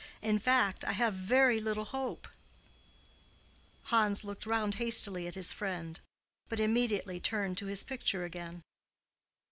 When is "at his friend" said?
5.27-5.99